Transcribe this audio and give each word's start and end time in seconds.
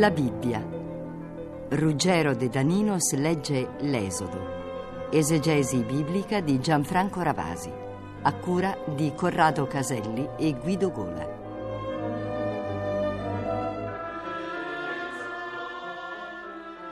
La 0.00 0.10
Bibbia. 0.10 0.66
Ruggero 1.68 2.34
De 2.34 2.48
Daninos 2.48 3.12
legge 3.12 3.72
L'Esodo. 3.80 5.10
Esegesi 5.10 5.82
biblica 5.82 6.40
di 6.40 6.58
Gianfranco 6.58 7.20
Ravasi. 7.20 7.70
A 8.22 8.32
cura 8.32 8.78
di 8.96 9.12
Corrado 9.14 9.66
Caselli 9.66 10.26
e 10.38 10.54
Guido 10.54 10.90
Gola. 10.90 11.28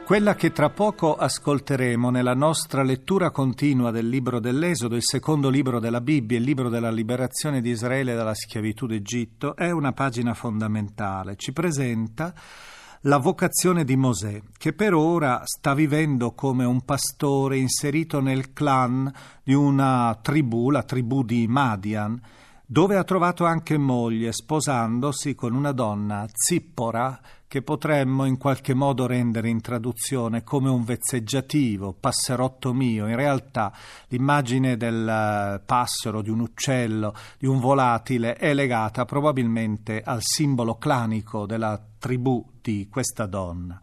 Quella 0.04 0.34
che 0.34 0.52
tra 0.52 0.68
poco 0.68 1.16
ascolteremo 1.16 2.10
nella 2.10 2.34
nostra 2.34 2.82
lettura 2.82 3.30
continua 3.30 3.90
del 3.90 4.06
libro 4.06 4.38
dell'Esodo, 4.38 4.96
il 4.96 5.02
secondo 5.02 5.48
libro 5.48 5.80
della 5.80 6.02
Bibbia, 6.02 6.36
il 6.36 6.44
libro 6.44 6.68
della 6.68 6.90
liberazione 6.90 7.62
di 7.62 7.70
Israele 7.70 8.14
dalla 8.14 8.34
schiavitù 8.34 8.86
d'Egitto, 8.86 9.56
è 9.56 9.70
una 9.70 9.92
pagina 9.92 10.34
fondamentale. 10.34 11.36
Ci 11.36 11.54
presenta 11.54 12.34
la 13.02 13.18
vocazione 13.18 13.84
di 13.84 13.96
Mosè, 13.96 14.42
che 14.56 14.72
per 14.72 14.94
ora 14.94 15.42
sta 15.44 15.74
vivendo 15.74 16.32
come 16.32 16.64
un 16.64 16.82
pastore 16.82 17.56
inserito 17.56 18.20
nel 18.20 18.52
clan 18.52 19.12
di 19.42 19.54
una 19.54 20.18
tribù, 20.20 20.70
la 20.70 20.82
tribù 20.82 21.22
di 21.22 21.46
Madian, 21.46 22.20
dove 22.66 22.96
ha 22.96 23.04
trovato 23.04 23.44
anche 23.44 23.78
moglie, 23.78 24.32
sposandosi 24.32 25.34
con 25.34 25.54
una 25.54 25.72
donna, 25.72 26.26
Zippora, 26.32 27.18
che 27.48 27.62
potremmo 27.62 28.26
in 28.26 28.36
qualche 28.36 28.74
modo 28.74 29.06
rendere 29.06 29.48
in 29.48 29.62
traduzione 29.62 30.44
come 30.44 30.68
un 30.68 30.84
vezzeggiativo, 30.84 31.94
passerotto 31.98 32.74
mio. 32.74 33.08
In 33.08 33.16
realtà 33.16 33.72
l'immagine 34.08 34.76
del 34.76 35.08
eh, 35.08 35.60
passero, 35.64 36.20
di 36.20 36.28
un 36.28 36.40
uccello, 36.40 37.14
di 37.38 37.46
un 37.46 37.58
volatile 37.58 38.34
è 38.34 38.52
legata 38.52 39.06
probabilmente 39.06 40.02
al 40.04 40.20
simbolo 40.20 40.76
clanico 40.76 41.46
della 41.46 41.82
tribù 41.98 42.44
di 42.60 42.86
questa 42.90 43.24
donna 43.24 43.80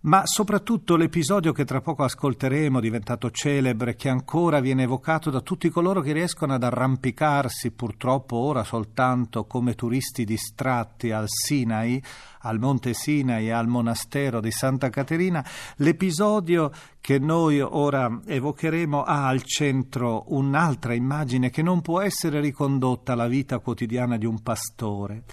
ma 0.00 0.22
soprattutto 0.24 0.94
l'episodio 0.96 1.52
che 1.52 1.64
tra 1.64 1.80
poco 1.80 2.04
ascolteremo, 2.04 2.78
diventato 2.78 3.30
celebre, 3.32 3.96
che 3.96 4.08
ancora 4.08 4.60
viene 4.60 4.84
evocato 4.84 5.28
da 5.28 5.40
tutti 5.40 5.68
coloro 5.70 6.00
che 6.00 6.12
riescono 6.12 6.54
ad 6.54 6.62
arrampicarsi, 6.62 7.72
purtroppo 7.72 8.36
ora 8.36 8.62
soltanto 8.62 9.44
come 9.46 9.74
turisti 9.74 10.24
distratti 10.24 11.10
al 11.10 11.24
Sinai, 11.26 12.00
al 12.42 12.60
Monte 12.60 12.94
Sinai 12.94 13.48
e 13.48 13.50
al 13.50 13.66
monastero 13.66 14.40
di 14.40 14.52
Santa 14.52 14.88
Caterina, 14.88 15.44
l'episodio 15.76 16.70
che 17.00 17.18
noi 17.18 17.60
ora 17.60 18.20
evocheremo 18.24 19.02
ha 19.02 19.26
al 19.26 19.42
centro 19.42 20.24
un'altra 20.28 20.94
immagine 20.94 21.50
che 21.50 21.62
non 21.62 21.80
può 21.80 22.00
essere 22.00 22.40
ricondotta 22.40 23.14
alla 23.14 23.26
vita 23.26 23.58
quotidiana 23.58 24.16
di 24.16 24.26
un 24.26 24.40
pastore. 24.42 25.24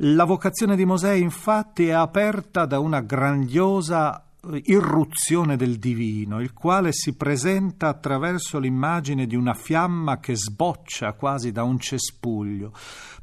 La 0.00 0.24
vocazione 0.24 0.76
di 0.76 0.84
Mosè 0.84 1.12
infatti 1.12 1.86
è 1.86 1.92
aperta 1.92 2.66
da 2.66 2.78
una 2.80 3.00
grandiosa 3.00 4.26
eh, 4.42 4.60
irruzione 4.66 5.56
del 5.56 5.78
divino, 5.78 6.42
il 6.42 6.52
quale 6.52 6.92
si 6.92 7.16
presenta 7.16 7.88
attraverso 7.88 8.58
l'immagine 8.58 9.26
di 9.26 9.36
una 9.36 9.54
fiamma 9.54 10.18
che 10.18 10.36
sboccia 10.36 11.14
quasi 11.14 11.50
da 11.50 11.62
un 11.62 11.78
cespuglio. 11.78 12.72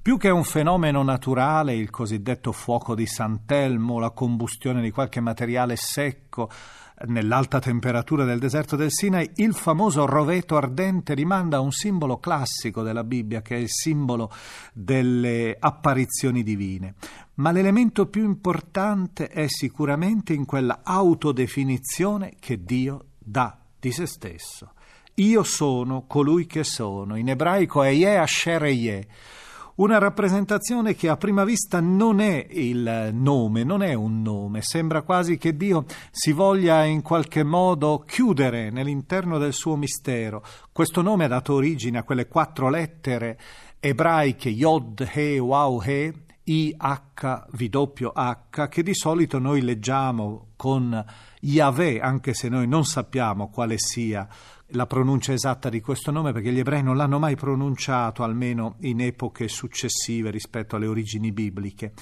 Più 0.01 0.17
che 0.17 0.31
un 0.31 0.43
fenomeno 0.43 1.03
naturale, 1.03 1.75
il 1.75 1.91
cosiddetto 1.91 2.51
fuoco 2.51 2.95
di 2.95 3.05
Sant'Elmo, 3.05 3.99
la 3.99 4.09
combustione 4.09 4.81
di 4.81 4.89
qualche 4.89 5.19
materiale 5.19 5.75
secco, 5.75 6.49
nell'alta 7.05 7.59
temperatura 7.59 8.23
del 8.23 8.39
deserto 8.39 8.75
del 8.75 8.91
Sinai, 8.91 9.29
il 9.35 9.53
famoso 9.53 10.05
roveto 10.05 10.55
ardente 10.55 11.13
rimanda 11.13 11.57
a 11.57 11.61
un 11.61 11.71
simbolo 11.71 12.17
classico 12.17 12.81
della 12.83 13.03
Bibbia, 13.03 13.41
che 13.41 13.55
è 13.55 13.59
il 13.59 13.69
simbolo 13.69 14.31
delle 14.73 15.55
apparizioni 15.59 16.43
divine. 16.43 16.95
Ma 17.35 17.51
l'elemento 17.51 18.07
più 18.07 18.23
importante 18.23 19.27
è 19.27 19.47
sicuramente 19.47 20.33
in 20.33 20.45
quella 20.45 20.81
autodefinizione 20.83 22.33
che 22.39 22.63
Dio 22.63 23.05
dà 23.17 23.57
di 23.79 23.91
se 23.91 24.05
stesso. 24.05 24.73
Io 25.15 25.43
sono 25.43 26.05
colui 26.07 26.45
che 26.45 26.63
sono. 26.63 27.15
In 27.15 27.29
ebraico 27.29 27.83
è 27.83 27.89
Ye 27.89 28.17
Asher 28.17 28.63
Ye 28.65 29.07
una 29.75 29.97
rappresentazione 29.97 30.95
che 30.95 31.09
a 31.09 31.17
prima 31.17 31.43
vista 31.43 31.79
non 31.79 32.19
è 32.19 32.45
il 32.51 33.09
nome, 33.13 33.63
non 33.63 33.81
è 33.81 33.93
un 33.93 34.21
nome, 34.21 34.61
sembra 34.61 35.01
quasi 35.01 35.37
che 35.37 35.55
Dio 35.57 35.85
si 36.11 36.31
voglia 36.31 36.83
in 36.83 37.01
qualche 37.01 37.43
modo 37.43 38.03
chiudere 38.05 38.69
nell'interno 38.69 39.37
del 39.37 39.53
suo 39.53 39.75
mistero. 39.75 40.43
Questo 40.71 41.01
nome 41.01 41.25
ha 41.25 41.29
dato 41.29 41.53
origine 41.53 41.97
a 41.97 42.03
quelle 42.03 42.27
quattro 42.27 42.69
lettere 42.69 43.39
ebraiche 43.79 44.49
Yod, 44.49 45.09
He, 45.11 45.39
Waw, 45.39 45.81
He, 45.81 46.13
I, 46.45 46.75
H, 46.77 47.45
V, 47.51 48.11
H, 48.13 48.67
che 48.67 48.83
di 48.83 48.93
solito 48.93 49.39
noi 49.39 49.61
leggiamo 49.61 50.49
con 50.55 51.03
Yahweh, 51.39 51.99
anche 51.99 52.33
se 52.33 52.47
noi 52.47 52.67
non 52.67 52.85
sappiamo 52.85 53.49
quale 53.49 53.75
sia 53.77 54.27
la 54.73 54.85
pronuncia 54.85 55.33
esatta 55.33 55.69
di 55.69 55.81
questo 55.81 56.11
nome 56.11 56.31
perché 56.31 56.51
gli 56.51 56.59
ebrei 56.59 56.83
non 56.83 56.97
l'hanno 56.97 57.19
mai 57.19 57.35
pronunciato, 57.35 58.23
almeno 58.23 58.75
in 58.81 59.01
epoche 59.01 59.47
successive 59.47 60.29
rispetto 60.31 60.75
alle 60.75 60.87
origini 60.87 61.31
bibliche. 61.31 61.93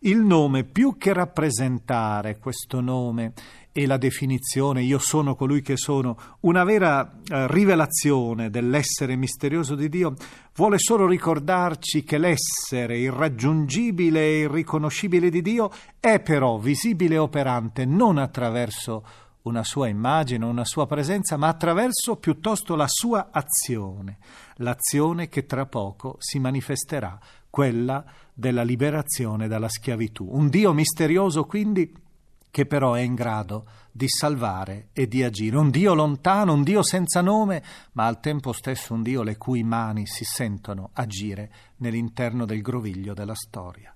Il 0.00 0.18
nome, 0.18 0.64
più 0.64 0.96
che 0.98 1.12
rappresentare 1.12 2.38
questo 2.38 2.80
nome 2.80 3.32
e 3.72 3.86
la 3.86 3.96
definizione 3.96 4.82
io 4.82 4.98
sono 4.98 5.34
colui 5.34 5.62
che 5.62 5.76
sono, 5.76 6.16
una 6.40 6.64
vera 6.64 7.18
eh, 7.24 7.46
rivelazione 7.48 8.50
dell'essere 8.50 9.16
misterioso 9.16 9.74
di 9.74 9.88
Dio, 9.88 10.14
vuole 10.54 10.78
solo 10.78 11.06
ricordarci 11.06 12.02
che 12.02 12.18
l'essere 12.18 12.98
irraggiungibile 12.98 14.20
e 14.20 14.38
irriconoscibile 14.40 15.28
di 15.28 15.42
Dio 15.42 15.70
è 16.00 16.20
però 16.20 16.58
visibile 16.58 17.16
e 17.16 17.18
operante 17.18 17.84
non 17.84 18.18
attraverso 18.18 19.04
una 19.46 19.64
sua 19.64 19.88
immagine, 19.88 20.44
una 20.44 20.64
sua 20.64 20.86
presenza, 20.86 21.36
ma 21.36 21.48
attraverso 21.48 22.16
piuttosto 22.16 22.74
la 22.74 22.86
sua 22.88 23.28
azione, 23.30 24.18
l'azione 24.56 25.28
che 25.28 25.46
tra 25.46 25.66
poco 25.66 26.16
si 26.18 26.38
manifesterà, 26.38 27.18
quella 27.48 28.04
della 28.34 28.62
liberazione 28.62 29.48
dalla 29.48 29.68
schiavitù. 29.68 30.28
Un 30.28 30.48
Dio 30.48 30.72
misterioso 30.72 31.44
quindi 31.44 32.04
che 32.50 32.66
però 32.66 32.94
è 32.94 33.00
in 33.00 33.14
grado 33.14 33.66
di 33.92 34.08
salvare 34.08 34.88
e 34.92 35.06
di 35.06 35.22
agire. 35.22 35.56
Un 35.56 35.70
Dio 35.70 35.94
lontano, 35.94 36.52
un 36.52 36.62
Dio 36.62 36.82
senza 36.82 37.20
nome, 37.20 37.62
ma 37.92 38.06
al 38.06 38.18
tempo 38.20 38.52
stesso 38.52 38.94
un 38.94 39.02
Dio 39.02 39.22
le 39.22 39.36
cui 39.36 39.62
mani 39.62 40.06
si 40.06 40.24
sentono 40.24 40.90
agire 40.94 41.52
nell'interno 41.76 42.46
del 42.46 42.62
groviglio 42.62 43.14
della 43.14 43.34
storia. 43.34 43.94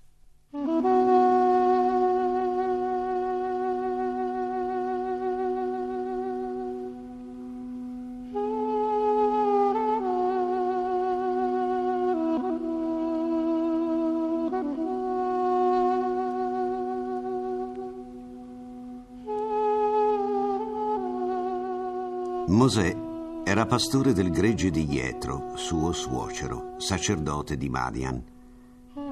Mosè 22.49 22.97
era 23.45 23.67
pastore 23.67 24.12
del 24.12 24.31
gregge 24.31 24.71
di 24.71 24.87
Jetro, 24.87 25.53
suo 25.55 25.93
suocero, 25.93 26.75
sacerdote 26.78 27.56
di 27.56 27.69
Madian. 27.69 28.23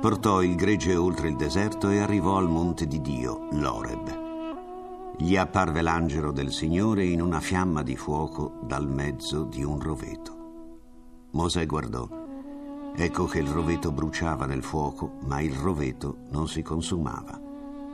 Portò 0.00 0.43
il 0.43 0.55
gregge 0.56 0.97
oltre 0.97 1.28
il 1.28 1.37
deserto 1.37 1.91
e 1.91 1.99
arrivò 1.99 2.37
al 2.37 2.48
monte 2.48 2.86
di 2.86 3.01
Dio, 3.01 3.48
l'Oreb. 3.53 4.27
Gli 5.19 5.36
apparve 5.36 5.83
l'angelo 5.83 6.33
del 6.33 6.53
Signore 6.53 7.04
in 7.04 7.21
una 7.21 7.41
fiamma 7.41 7.83
di 7.83 7.97
fuoco 7.97 8.59
dal 8.63 8.89
mezzo 8.89 9.45
di 9.45 9.63
un 9.63 9.81
roveto. 9.81 10.36
Mosè 11.33 11.66
guardò. 11.66 12.09
Ecco 12.95 13.27
che 13.27 13.39
il 13.39 13.48
roveto 13.48 13.92
bruciava 13.92 14.47
nel 14.47 14.63
fuoco, 14.63 15.19
ma 15.27 15.41
il 15.41 15.54
roveto 15.54 16.19
non 16.31 16.48
si 16.48 16.63
consumava. 16.63 17.41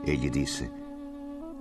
Egli 0.03 0.29
disse, 0.29 0.71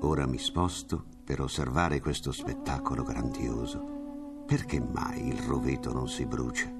Ora 0.01 0.27
mi 0.27 0.39
sposto 0.39 1.13
per 1.25 1.41
osservare 1.41 2.01
questo 2.01 2.33
spettacolo 2.33 3.03
grandioso, 3.03 4.43
perché 4.47 4.79
mai 4.79 5.29
il 5.29 5.39
roveto 5.39 5.93
non 5.93 6.07
si 6.07 6.27
brucia? 6.27 6.71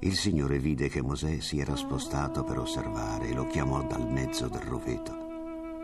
Il 0.00 0.14
Signore 0.14 0.58
vide 0.58 0.88
che 0.88 1.00
Mosè 1.00 1.38
si 1.38 1.58
era 1.58 1.76
spostato 1.76 2.44
per 2.44 2.58
osservare 2.58 3.28
e 3.28 3.32
lo 3.32 3.46
chiamò 3.46 3.82
dal 3.84 4.10
mezzo 4.10 4.48
del 4.48 4.60
roveto. 4.60 5.14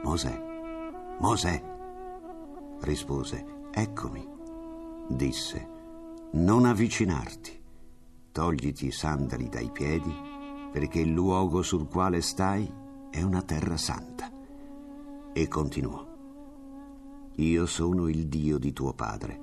Mosè, 0.03 0.43
Mosè, 1.21 1.63
rispose, 2.81 3.47
eccomi. 3.71 4.29
Disse, 5.09 5.69
non 6.33 6.67
avvicinarti, 6.67 7.63
togliti 8.33 8.87
i 8.87 8.93
sandali 8.93 9.49
dai 9.49 9.71
piedi, 9.71 10.15
perché 10.73 11.01
il 11.01 11.13
luogo 11.13 11.63
sul 11.63 11.89
quale 11.89 12.21
stai 12.21 12.71
è 13.11 13.23
una 13.23 13.43
terra 13.43 13.77
santa. 13.77 14.31
E 15.33 15.49
continuò. 15.49 16.12
Io 17.37 17.65
sono 17.65 18.09
il 18.09 18.27
Dio 18.27 18.59
di 18.59 18.75
tuo 18.75 18.93
padre, 18.93 19.41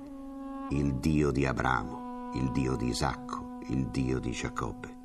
il 0.70 0.94
Dio 1.00 1.32
di 1.32 1.44
Abramo, 1.44 2.30
il 2.34 2.52
Dio 2.52 2.76
di 2.76 2.86
Isacco, 2.86 3.58
il 3.66 3.88
Dio 3.88 4.20
di 4.20 4.30
Giacobbe. 4.30 4.96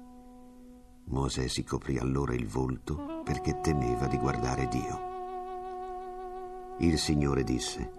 Mosè 1.06 1.48
si 1.48 1.64
coprì 1.64 1.98
allora 1.98 2.36
il 2.36 2.46
volto 2.46 3.24
perché 3.24 3.60
temeva 3.60 4.06
di 4.06 4.20
guardare 4.20 4.68
Dio. 4.68 5.00
Il 6.78 7.00
Signore 7.00 7.44
disse, 7.44 7.92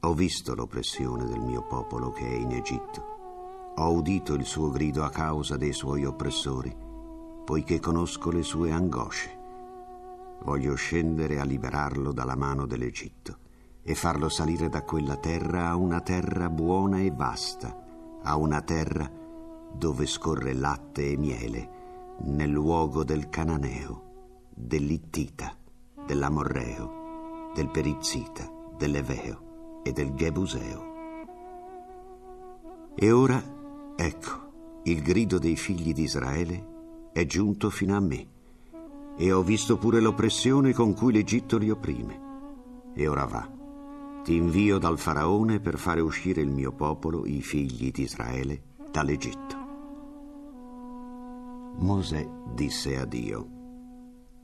Ho 0.00 0.14
visto 0.14 0.54
l'oppressione 0.54 1.26
del 1.26 1.40
mio 1.40 1.60
popolo 1.66 2.12
che 2.12 2.26
è 2.26 2.34
in 2.34 2.52
Egitto. 2.52 3.74
Ho 3.76 3.92
udito 3.92 4.32
il 4.32 4.46
suo 4.46 4.70
grido 4.70 5.04
a 5.04 5.10
causa 5.10 5.58
dei 5.58 5.74
suoi 5.74 6.06
oppressori, 6.06 6.74
poiché 7.44 7.78
conosco 7.78 8.30
le 8.30 8.42
sue 8.42 8.72
angosce. 8.72 9.38
Voglio 10.44 10.74
scendere 10.76 11.38
a 11.38 11.44
liberarlo 11.44 12.10
dalla 12.12 12.36
mano 12.36 12.64
dell'Egitto 12.64 13.44
e 13.88 13.94
farlo 13.94 14.28
salire 14.28 14.68
da 14.68 14.82
quella 14.82 15.16
terra 15.16 15.68
a 15.68 15.76
una 15.76 16.00
terra 16.00 16.50
buona 16.50 16.98
e 16.98 17.12
vasta, 17.12 18.20
a 18.20 18.36
una 18.36 18.60
terra 18.60 19.08
dove 19.72 20.06
scorre 20.06 20.54
latte 20.54 21.12
e 21.12 21.16
miele, 21.16 21.70
nel 22.24 22.50
luogo 22.50 23.04
del 23.04 23.28
Cananeo, 23.28 24.48
dell'Ittita, 24.52 25.54
dell'Amorreo 26.04 27.04
del 27.54 27.70
Perizzita, 27.70 28.50
dell'Eveo 28.76 29.80
e 29.82 29.92
del 29.92 30.14
Gebuseo. 30.14 30.94
E 32.94 33.10
ora, 33.12 33.42
ecco, 33.96 34.80
il 34.82 35.00
grido 35.00 35.38
dei 35.38 35.56
figli 35.56 35.94
di 35.94 36.02
Israele 36.02 37.10
è 37.12 37.24
giunto 37.24 37.70
fino 37.70 37.96
a 37.96 38.00
me, 38.00 38.26
e 39.16 39.32
ho 39.32 39.42
visto 39.42 39.78
pure 39.78 40.00
l'oppressione 40.00 40.74
con 40.74 40.92
cui 40.92 41.12
l'Egitto 41.12 41.56
li 41.56 41.70
opprime. 41.70 42.24
E 42.92 43.06
ora 43.08 43.24
va, 43.24 43.55
ti 44.26 44.34
invio 44.34 44.78
dal 44.78 44.98
faraone 44.98 45.60
per 45.60 45.78
fare 45.78 46.00
uscire 46.00 46.40
il 46.40 46.50
mio 46.50 46.72
popolo, 46.72 47.26
i 47.26 47.40
figli 47.42 47.92
di 47.92 48.02
Israele, 48.02 48.74
dall'Egitto. 48.90 49.56
Mosè 51.76 52.28
disse 52.52 52.98
a 52.98 53.04
Dio, 53.04 53.48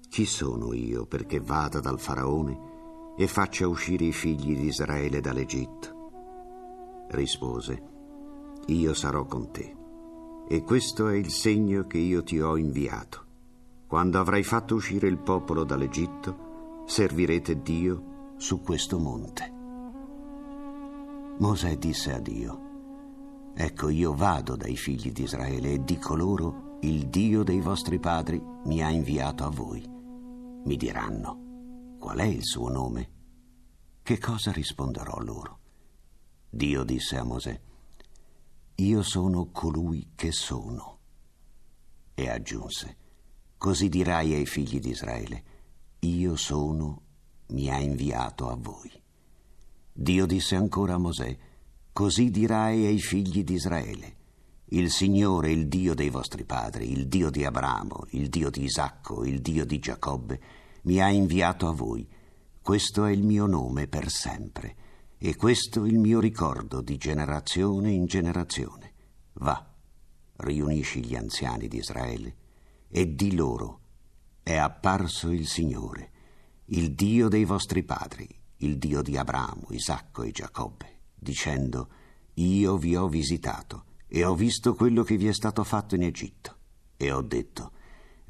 Chi 0.08 0.24
sono 0.24 0.72
io 0.72 1.04
perché 1.06 1.40
vada 1.40 1.80
dal 1.80 1.98
faraone 1.98 3.14
e 3.16 3.26
faccia 3.26 3.66
uscire 3.66 4.04
i 4.04 4.12
figli 4.12 4.56
di 4.56 4.66
Israele 4.66 5.20
dall'Egitto. 5.20 7.06
Rispose, 7.08 7.82
Io 8.66 8.94
sarò 8.94 9.24
con 9.24 9.50
te, 9.50 9.74
e 10.46 10.62
questo 10.62 11.08
è 11.08 11.16
il 11.16 11.30
segno 11.30 11.88
che 11.88 11.98
io 11.98 12.22
ti 12.22 12.40
ho 12.40 12.56
inviato. 12.56 13.24
Quando 13.88 14.20
avrai 14.20 14.44
fatto 14.44 14.76
uscire 14.76 15.08
il 15.08 15.18
popolo 15.18 15.64
dall'Egitto, 15.64 16.84
servirete 16.86 17.60
Dio 17.62 18.34
su 18.36 18.60
questo 18.60 19.00
monte. 19.00 19.61
Mosè 21.38 21.76
disse 21.76 22.12
a 22.12 22.18
Dio, 22.18 22.70
Ecco 23.54 23.88
io 23.88 24.14
vado 24.14 24.56
dai 24.56 24.76
figli 24.76 25.12
di 25.12 25.22
Israele 25.22 25.72
e 25.72 25.84
dico 25.84 26.14
loro, 26.14 26.78
il 26.82 27.08
Dio 27.08 27.42
dei 27.42 27.60
vostri 27.60 27.98
padri 27.98 28.42
mi 28.64 28.82
ha 28.82 28.90
inviato 28.90 29.44
a 29.44 29.50
voi. 29.50 29.84
Mi 30.64 30.76
diranno, 30.76 31.96
Qual 31.98 32.18
è 32.18 32.24
il 32.24 32.44
suo 32.44 32.68
nome? 32.68 33.10
Che 34.02 34.18
cosa 34.18 34.52
risponderò 34.52 35.18
loro? 35.20 35.58
Dio 36.48 36.84
disse 36.84 37.16
a 37.16 37.24
Mosè, 37.24 37.60
Io 38.76 39.02
sono 39.02 39.50
colui 39.50 40.12
che 40.14 40.32
sono. 40.32 40.98
E 42.14 42.28
aggiunse, 42.28 42.96
Così 43.56 43.88
dirai 43.88 44.34
ai 44.34 44.46
figli 44.46 44.80
di 44.80 44.90
Israele, 44.90 45.44
Io 46.00 46.36
sono, 46.36 47.02
mi 47.48 47.70
ha 47.70 47.78
inviato 47.78 48.48
a 48.48 48.56
voi. 48.56 49.01
Dio 49.92 50.24
disse 50.26 50.56
ancora 50.56 50.94
a 50.94 50.98
Mosè, 50.98 51.36
Così 51.92 52.30
dirai 52.30 52.86
ai 52.86 52.98
figli 52.98 53.44
di 53.44 53.52
Israele, 53.52 54.16
il 54.70 54.90
Signore, 54.90 55.52
il 55.52 55.68
Dio 55.68 55.94
dei 55.94 56.08
vostri 56.08 56.44
padri, 56.44 56.90
il 56.90 57.06
Dio 57.06 57.28
di 57.28 57.44
Abramo, 57.44 58.06
il 58.12 58.30
Dio 58.30 58.48
di 58.48 58.62
Isacco, 58.62 59.24
il 59.24 59.42
Dio 59.42 59.66
di 59.66 59.78
Giacobbe, 59.78 60.40
mi 60.84 61.00
ha 61.02 61.10
inviato 61.10 61.68
a 61.68 61.74
voi. 61.74 62.08
Questo 62.62 63.04
è 63.04 63.12
il 63.12 63.22
mio 63.22 63.44
nome 63.44 63.88
per 63.88 64.08
sempre 64.08 64.76
e 65.18 65.36
questo 65.36 65.84
il 65.84 65.98
mio 65.98 66.18
ricordo 66.18 66.80
di 66.80 66.96
generazione 66.96 67.90
in 67.90 68.06
generazione. 68.06 68.92
Va, 69.34 69.70
riunisci 70.36 71.04
gli 71.04 71.14
anziani 71.14 71.68
di 71.68 71.76
Israele 71.76 72.36
e 72.88 73.14
di 73.14 73.34
loro, 73.34 73.80
è 74.42 74.56
apparso 74.56 75.30
il 75.30 75.46
Signore, 75.46 76.10
il 76.66 76.94
Dio 76.94 77.28
dei 77.28 77.44
vostri 77.44 77.82
padri, 77.82 78.26
il 78.62 78.78
Dio 78.78 79.02
di 79.02 79.16
Abramo, 79.16 79.66
Isacco 79.70 80.22
e 80.22 80.30
Giacobbe, 80.30 81.00
dicendo, 81.14 81.88
io 82.34 82.76
vi 82.76 82.96
ho 82.96 83.08
visitato 83.08 83.84
e 84.06 84.24
ho 84.24 84.34
visto 84.34 84.74
quello 84.74 85.02
che 85.02 85.16
vi 85.16 85.26
è 85.26 85.32
stato 85.32 85.64
fatto 85.64 85.94
in 85.94 86.02
Egitto. 86.02 86.56
E 86.96 87.10
ho 87.10 87.22
detto, 87.22 87.72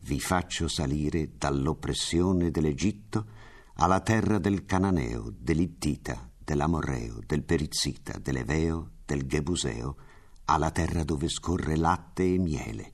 vi 0.02 0.20
faccio 0.20 0.69
salire 0.69 1.37
dall'oppressione 1.37 2.50
dell'Egitto 2.50 3.26
alla 3.75 4.00
terra 4.00 4.38
del 4.38 4.64
Cananeo, 4.64 5.32
dell'Ittita, 5.37 6.31
dell'Amorreo, 6.38 7.19
del 7.26 7.43
Perizzita, 7.43 8.19
dell'Eveo, 8.19 8.93
del 9.05 9.26
Gebuseo, 9.26 9.96
alla 10.46 10.70
terra 10.70 11.05
dove 11.05 11.28
scorre 11.28 11.76
latte 11.76 12.35
e 12.35 12.38
miele. 12.38 12.93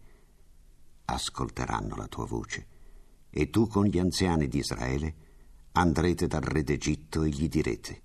Ascolteranno 1.04 1.94
la 1.94 2.08
tua 2.08 2.26
voce, 2.26 2.66
e 3.30 3.48
tu 3.48 3.68
con 3.68 3.84
gli 3.84 3.98
anziani 3.98 4.48
di 4.48 4.58
Israele 4.58 5.27
andrete 5.78 6.26
dal 6.26 6.40
re 6.40 6.64
d'Egitto 6.64 7.22
e 7.22 7.28
gli 7.28 7.48
direte, 7.48 8.02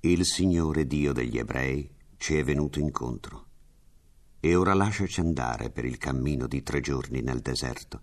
Il 0.00 0.24
Signore 0.24 0.84
Dio 0.84 1.12
degli 1.12 1.38
ebrei 1.38 1.88
ci 2.16 2.36
è 2.36 2.42
venuto 2.42 2.80
incontro 2.80 3.44
e 4.40 4.56
ora 4.56 4.74
lasciaci 4.74 5.20
andare 5.20 5.70
per 5.70 5.84
il 5.84 5.96
cammino 5.96 6.48
di 6.48 6.64
tre 6.64 6.80
giorni 6.80 7.20
nel 7.20 7.40
deserto 7.40 8.00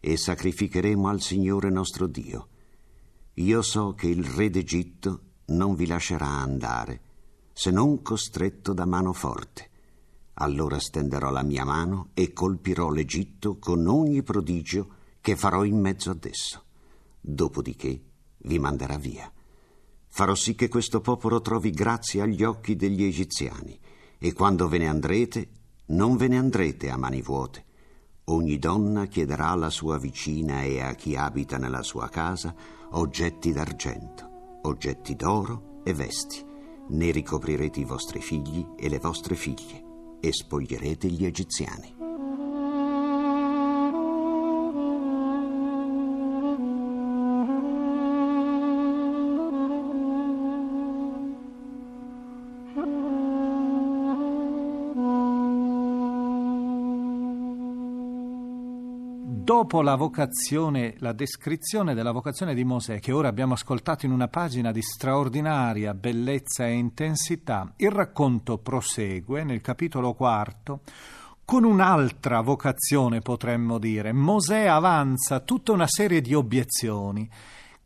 e 0.00 0.16
sacrificheremo 0.16 1.06
al 1.06 1.20
Signore 1.20 1.70
nostro 1.70 2.08
Dio. 2.08 2.48
Io 3.34 3.62
so 3.62 3.94
che 3.94 4.08
il 4.08 4.24
re 4.24 4.50
d'Egitto 4.50 5.20
non 5.46 5.76
vi 5.76 5.86
lascerà 5.86 6.26
andare, 6.26 7.00
se 7.52 7.70
non 7.70 8.02
costretto 8.02 8.72
da 8.72 8.86
mano 8.86 9.12
forte. 9.12 9.68
Allora 10.34 10.80
stenderò 10.80 11.30
la 11.30 11.44
mia 11.44 11.64
mano 11.64 12.08
e 12.14 12.32
colpirò 12.32 12.90
l'Egitto 12.90 13.58
con 13.58 13.86
ogni 13.86 14.24
prodigio 14.24 14.94
che 15.20 15.36
farò 15.36 15.62
in 15.62 15.78
mezzo 15.78 16.10
ad 16.10 16.24
esso. 16.24 16.64
Dopodiché 17.20 18.02
vi 18.38 18.58
manderà 18.58 18.96
via. 18.96 19.30
Farò 20.06 20.34
sì 20.34 20.54
che 20.54 20.68
questo 20.68 21.00
popolo 21.00 21.40
trovi 21.40 21.70
grazia 21.70 22.24
agli 22.24 22.42
occhi 22.42 22.74
degli 22.74 23.04
egiziani, 23.04 23.78
e 24.18 24.32
quando 24.32 24.68
ve 24.68 24.78
ne 24.78 24.88
andrete 24.88 25.48
non 25.86 26.16
ve 26.16 26.28
ne 26.28 26.38
andrete 26.38 26.90
a 26.90 26.96
mani 26.96 27.22
vuote. 27.22 27.64
Ogni 28.24 28.58
donna 28.58 29.06
chiederà 29.06 29.48
alla 29.48 29.70
sua 29.70 29.98
vicina 29.98 30.62
e 30.62 30.80
a 30.80 30.94
chi 30.94 31.16
abita 31.16 31.58
nella 31.58 31.82
sua 31.82 32.08
casa 32.08 32.54
oggetti 32.90 33.52
d'argento, 33.52 34.58
oggetti 34.62 35.16
d'oro 35.16 35.80
e 35.84 35.94
vesti. 35.94 36.44
Ne 36.88 37.10
ricoprirete 37.10 37.80
i 37.80 37.84
vostri 37.84 38.20
figli 38.20 38.66
e 38.76 38.88
le 38.88 38.98
vostre 38.98 39.34
figlie 39.34 40.18
e 40.20 40.32
spoglierete 40.32 41.08
gli 41.08 41.24
egiziani. 41.24 41.99
Dopo 59.70 59.82
la 59.82 59.94
vocazione, 59.94 60.96
la 60.98 61.12
descrizione 61.12 61.94
della 61.94 62.10
vocazione 62.10 62.54
di 62.54 62.64
Mosè, 62.64 62.98
che 62.98 63.12
ora 63.12 63.28
abbiamo 63.28 63.52
ascoltato 63.52 64.04
in 64.04 64.10
una 64.10 64.26
pagina 64.26 64.72
di 64.72 64.82
straordinaria 64.82 65.94
bellezza 65.94 66.66
e 66.66 66.72
intensità, 66.72 67.72
il 67.76 67.92
racconto 67.92 68.58
prosegue 68.58 69.44
nel 69.44 69.60
capitolo 69.60 70.14
quarto 70.14 70.80
con 71.44 71.62
un'altra 71.62 72.40
vocazione, 72.40 73.20
potremmo 73.20 73.78
dire. 73.78 74.12
Mosè 74.12 74.66
avanza 74.66 75.38
tutta 75.38 75.70
una 75.70 75.86
serie 75.86 76.20
di 76.20 76.34
obiezioni 76.34 77.30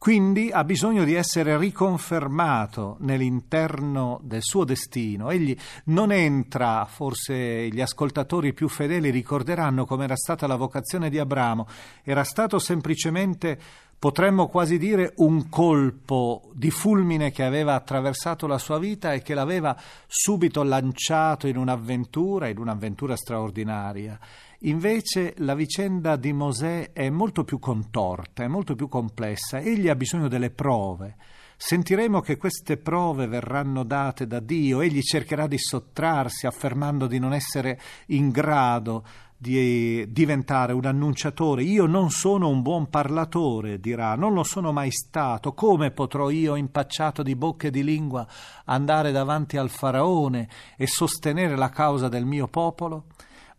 quindi 0.05 0.51
ha 0.53 0.65
bisogno 0.65 1.03
di 1.03 1.15
essere 1.15 1.57
riconfermato 1.57 2.99
nell'interno 3.01 4.21
del 4.23 4.43
suo 4.43 4.65
destino. 4.65 5.31
Egli 5.31 5.57
non 5.85 6.13
entra, 6.13 6.85
forse 6.85 7.71
gli 7.71 7.81
ascoltatori 7.81 8.53
più 8.53 8.69
fedeli 8.69 9.09
ricorderanno 9.09 9.87
come 9.87 10.05
era 10.05 10.15
stata 10.15 10.47
la 10.47 10.57
vocazione 10.57 11.09
di 11.09 11.19
Abramo, 11.19 11.67
era 12.03 12.23
stato 12.23 12.59
semplicemente 12.59 13.59
potremmo 14.05 14.49
quasi 14.49 14.77
dire 14.77 15.15
un 15.17 15.49
colpo 15.49 16.51
di 16.53 16.71
fulmine 16.71 17.31
che 17.31 17.43
aveva 17.43 17.73
attraversato 17.73 18.47
la 18.47 18.59
sua 18.59 18.79
vita 18.79 19.15
e 19.15 19.23
che 19.23 19.33
l'aveva 19.33 19.75
subito 20.07 20.63
lanciato 20.63 21.47
in 21.47 21.57
un'avventura, 21.57 22.49
in 22.49 22.59
un'avventura 22.59 23.17
straordinaria. 23.17 24.19
Invece 24.59 25.33
la 25.39 25.55
vicenda 25.55 26.17
di 26.17 26.35
Mosè 26.35 26.93
è 26.93 27.09
molto 27.09 27.45
più 27.45 27.59
contorta, 27.59 28.45
è 28.45 28.47
molto 28.47 28.75
più 28.75 28.89
complessa. 28.89 29.59
Egli 29.59 29.89
ha 29.89 29.97
bisogno 29.97 30.29
delle 30.29 30.51
prove. 30.51 31.17
Sentiremo 31.57 32.21
che 32.21 32.37
queste 32.37 32.77
prove 32.77 33.27
verranno 33.27 33.85
date 33.85 34.27
da 34.27 34.41
Dio, 34.41 34.83
egli 34.83 35.01
cercherà 35.01 35.47
di 35.47 35.57
sottrarsi 35.57 36.47
affermando 36.47 37.07
di 37.07 37.19
non 37.19 37.33
essere 37.33 37.81
in 38.09 38.29
grado 38.29 39.03
di 39.45 40.11
diventare 40.11 40.73
un 40.73 40.87
annunciatore. 40.87 41.63
Io 41.63 41.85
non 41.85 42.09
sono 42.09 42.49
un 42.49 42.63
buon 42.63 42.89
parlatore, 42.89 43.79
dirà, 43.79 44.15
non 44.15 44.33
lo 44.33 44.43
sono 44.43 44.73
mai 44.73 44.91
stato. 44.91 45.53
Come 45.53 45.91
potrò 45.91 46.31
io, 46.31 46.55
impacciato 46.55 47.23
di 47.23 47.37
bocca 47.37 47.67
e 47.67 47.71
di 47.71 47.85
lingua, 47.85 48.27
andare 48.65 49.13
davanti 49.13 49.59
al 49.59 49.69
faraone 49.69 50.49
e 50.79 50.87
sostenere 50.87 51.57
la 51.57 51.69
causa 51.69 52.09
del 52.09 52.25
mio 52.25 52.49
popolo? 52.49 53.05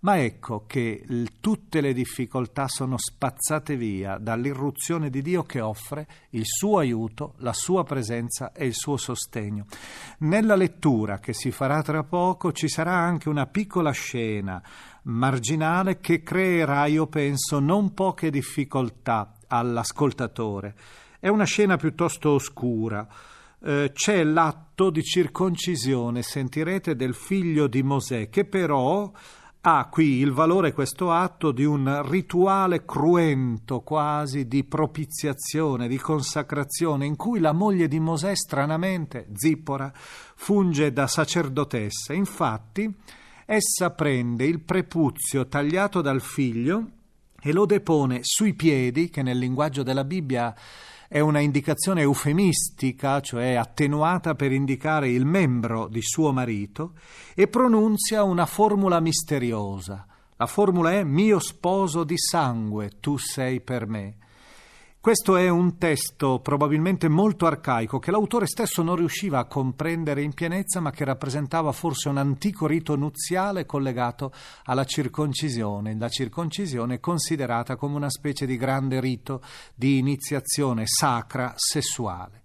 Ma 0.06 0.20
ecco 0.20 0.66
che 0.68 1.04
tutte 1.40 1.82
le 1.82 1.92
difficoltà 1.92 2.68
sono 2.68 2.96
spazzate 2.96 3.76
via 3.76 4.20
dall'irruzione 4.20 5.10
di 5.10 5.24
Dio 5.24 5.42
che 5.42 5.62
offre 5.62 6.06
il 6.30 6.44
suo 6.46 6.78
aiuto, 6.78 7.34
la 7.38 7.54
sua 7.54 7.84
presenza 7.84 8.52
e 8.52 8.68
il 8.68 8.76
suo 8.76 8.98
sostegno. 8.98 9.66
Nella 10.20 10.56
lettura 10.56 11.18
che 11.18 11.34
si 11.34 11.50
farà 11.50 11.82
tra 11.82 12.04
poco 12.04 12.52
ci 12.52 12.68
sarà 12.68 12.94
anche 12.94 13.30
una 13.30 13.48
piccola 13.48 13.90
scena 13.90 14.62
marginale 15.06 16.00
che 16.00 16.22
creerà, 16.22 16.86
io 16.86 17.08
penso, 17.08 17.58
non 17.58 17.96
poche 17.96 18.30
difficoltà 18.30 19.38
all'ascoltatore. 19.48 20.76
È 21.20 21.30
una 21.30 21.46
scena 21.46 21.78
piuttosto 21.78 22.30
oscura. 22.30 23.08
Eh, 23.60 23.90
c'è 23.92 24.24
l'atto 24.24 24.92
di 24.92 25.02
circoncisione, 25.02 26.22
sentirete, 26.22 26.96
del 26.96 27.16
figlio 27.16 27.66
di 27.66 27.82
Mosè, 27.82 28.30
che 28.30 28.46
però 28.46 29.12
ha 29.68 29.88
qui 29.90 30.18
il 30.18 30.32
valore 30.32 30.74
questo 30.74 31.12
atto 31.12 31.52
di 31.52 31.66
un 31.66 32.08
rituale 32.08 32.86
cruento 32.86 33.82
quasi 33.82 34.48
di 34.48 34.64
propiziazione, 34.64 35.88
di 35.88 35.98
consacrazione, 35.98 37.08
in 37.08 37.16
cui 37.16 37.40
la 37.40 37.52
moglie 37.52 37.88
di 37.88 38.00
Mosè 38.00 38.36
stranamente, 38.36 39.28
Zippora, 39.34 39.92
funge 39.96 40.94
da 40.94 41.08
sacerdotessa. 41.08 42.14
Infatti, 42.14 42.94
essa 43.48 43.90
prende 43.90 44.46
il 44.46 44.60
prepuzio 44.60 45.48
tagliato 45.48 46.02
dal 46.02 46.22
figlio 46.22 46.90
e 47.42 47.52
lo 47.52 47.66
depone 47.66 48.20
sui 48.22 48.54
piedi, 48.54 49.10
che 49.10 49.24
nel 49.24 49.40
linguaggio 49.40 49.82
della 49.82 50.04
Bibbia 50.04 50.54
è 51.08 51.20
una 51.20 51.40
indicazione 51.40 52.02
eufemistica, 52.02 53.20
cioè 53.22 53.54
attenuata 53.54 54.36
per 54.36 54.52
indicare 54.52 55.10
il 55.10 55.26
membro 55.26 55.88
di 55.88 56.02
suo 56.02 56.32
marito, 56.32 56.94
e 57.34 57.48
pronunzia 57.48 58.24
una 58.24 58.46
formula 58.46 59.00
misteriosa. 59.00 60.06
La 60.38 60.48
formula 60.48 60.92
è 60.92 61.04
mio 61.04 61.40
sposo 61.40 62.04
di 62.04 62.18
sangue, 62.18 63.00
tu 63.00 63.18
sei 63.18 63.62
per 63.62 63.88
me. 63.88 64.18
Questo 65.06 65.36
è 65.36 65.50
un 65.50 65.78
testo 65.78 66.40
probabilmente 66.40 67.08
molto 67.10 67.46
arcaico 67.46 68.00
che 68.00 68.10
l'autore 68.10 68.48
stesso 68.48 68.82
non 68.82 68.96
riusciva 68.96 69.38
a 69.38 69.46
comprendere 69.46 70.24
in 70.24 70.34
pienezza, 70.34 70.80
ma 70.80 70.90
che 70.90 71.06
rappresentava 71.06 71.72
forse 71.74 72.10
un 72.10 72.18
antico 72.18 72.66
rito 72.66 72.96
nuziale 72.96 73.68
collegato 73.68 74.32
alla 74.64 74.84
circoncisione. 74.84 75.96
La 75.96 76.10
circoncisione 76.10 77.00
considerata 77.00 77.76
come 77.76 77.98
una 77.98 78.10
specie 78.10 78.48
di 78.48 78.58
grande 78.58 79.00
rito 79.00 79.44
di 79.76 80.00
iniziazione 80.00 80.88
sacra 80.88 81.54
sessuale. 81.56 82.42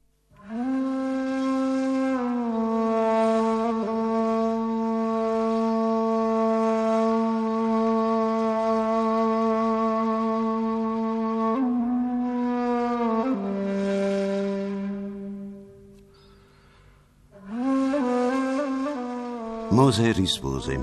Mosè 19.71 20.13
rispose, 20.13 20.81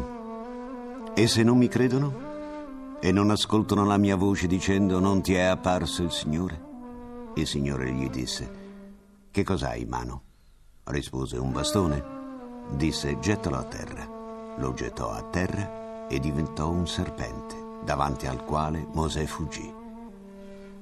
E 1.13 1.27
se 1.27 1.43
non 1.43 1.57
mi 1.57 1.67
credono? 1.67 2.95
E 3.01 3.11
non 3.11 3.31
ascoltano 3.31 3.83
la 3.83 3.97
mia 3.97 4.15
voce 4.15 4.47
dicendo 4.47 4.99
non 4.99 5.21
ti 5.21 5.33
è 5.33 5.41
apparso 5.41 6.03
il 6.03 6.11
Signore? 6.11 6.63
Il 7.35 7.45
Signore 7.45 7.91
gli 7.91 8.09
disse, 8.09 8.49
Che 9.29 9.43
cos'hai 9.43 9.81
in 9.81 9.89
mano? 9.89 10.21
Rispose 10.85 11.37
un 11.37 11.51
bastone. 11.51 12.01
Disse, 12.77 13.19
gettalo 13.19 13.57
a 13.57 13.63
terra. 13.65 14.07
Lo 14.57 14.73
gettò 14.73 15.11
a 15.11 15.21
terra 15.23 16.07
e 16.07 16.17
diventò 16.19 16.69
un 16.69 16.87
serpente, 16.87 17.55
davanti 17.83 18.25
al 18.25 18.45
quale 18.45 18.87
Mosè 18.93 19.25
fuggì. 19.25 19.69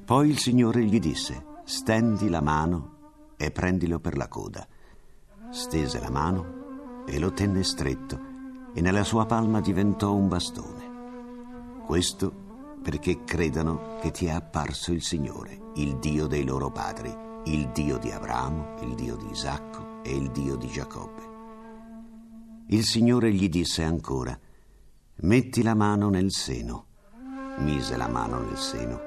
Poi 0.06 0.30
il 0.30 0.38
Signore 0.38 0.84
gli 0.84 1.00
disse, 1.00 1.44
stendi 1.64 2.30
la 2.30 2.42
mano 2.42 3.34
e 3.36 3.50
prendilo 3.50 3.98
per 3.98 4.16
la 4.16 4.28
coda. 4.28 4.68
Stese 5.50 6.00
la 6.00 6.12
mano 6.12 6.65
e 7.06 7.20
lo 7.20 7.32
tenne 7.32 7.64
stretto 7.64 8.20
e 8.74 8.82
nella 8.82 9.04
sua 9.04 9.26
palma 9.26 9.62
diventò 9.62 10.14
un 10.14 10.28
bastone. 10.28 11.84
Questo 11.86 12.44
perché 12.82 13.24
credano 13.24 13.98
che 14.02 14.12
ti 14.12 14.26
è 14.26 14.32
apparso 14.32 14.92
il 14.92 15.02
Signore, 15.02 15.72
il 15.76 15.98
Dio 15.98 16.28
dei 16.28 16.44
loro 16.44 16.70
padri, 16.72 17.14
il 17.46 17.70
Dio 17.70 17.98
di 17.98 18.12
Abramo, 18.12 18.76
il 18.82 18.96
Dio 18.96 19.16
di 19.16 19.30
Isacco 19.32 20.04
e 20.04 20.16
il 20.16 20.30
Dio 20.32 20.56
di 20.56 20.68
Giacobbe. 20.68 21.34
Il 22.68 22.84
Signore 22.84 23.32
gli 23.32 23.48
disse 23.50 23.84
ancora, 23.84 24.38
metti 25.18 25.64
la 25.64 25.76
mano 25.76 26.10
nel 26.10 26.32
seno. 26.32 26.86
Mise 27.58 27.96
la 27.96 28.10
mano 28.10 28.40
nel 28.40 28.58
seno, 28.58 29.00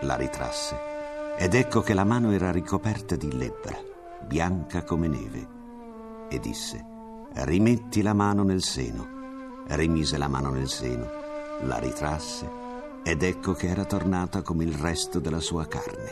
la 0.00 0.16
ritrasse 0.16 0.94
ed 1.38 1.54
ecco 1.54 1.82
che 1.82 1.92
la 1.92 2.04
mano 2.04 2.32
era 2.32 2.50
ricoperta 2.50 3.14
di 3.14 3.30
lebbra, 3.36 3.78
bianca 4.26 4.82
come 4.84 5.06
neve, 5.06 5.48
e 6.30 6.40
disse, 6.40 6.95
rimetti 7.44 8.00
la 8.00 8.14
mano 8.14 8.42
nel 8.42 8.62
seno. 8.62 9.14
Rimise 9.68 10.16
la 10.16 10.28
mano 10.28 10.50
nel 10.50 10.68
seno, 10.68 11.06
la 11.62 11.78
ritrasse 11.78 12.64
ed 13.04 13.22
ecco 13.22 13.52
che 13.52 13.68
era 13.68 13.84
tornata 13.84 14.42
come 14.42 14.64
il 14.64 14.72
resto 14.72 15.20
della 15.20 15.40
sua 15.40 15.66
carne. 15.66 16.10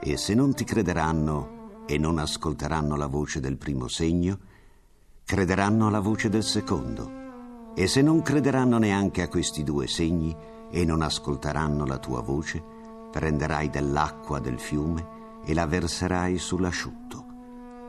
E 0.00 0.16
se 0.16 0.34
non 0.34 0.54
ti 0.54 0.64
crederanno 0.64 1.84
e 1.86 1.96
non 1.98 2.18
ascolteranno 2.18 2.94
la 2.94 3.06
voce 3.06 3.40
del 3.40 3.56
primo 3.56 3.88
segno, 3.88 4.38
crederanno 5.24 5.86
alla 5.86 6.00
voce 6.00 6.28
del 6.28 6.44
secondo. 6.44 7.72
E 7.74 7.86
se 7.86 8.02
non 8.02 8.20
crederanno 8.22 8.76
neanche 8.76 9.22
a 9.22 9.28
questi 9.28 9.62
due 9.62 9.86
segni 9.86 10.36
e 10.70 10.84
non 10.84 11.00
ascolteranno 11.00 11.86
la 11.86 11.98
tua 11.98 12.20
voce, 12.20 12.62
prenderai 13.10 13.70
dell'acqua 13.70 14.40
del 14.40 14.58
fiume 14.58 15.40
e 15.44 15.54
la 15.54 15.66
verserai 15.66 16.36
sull'asciutto 16.36 17.29